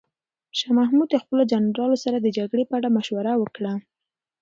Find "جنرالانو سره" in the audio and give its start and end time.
1.51-2.17